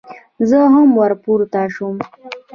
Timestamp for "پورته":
1.23-1.61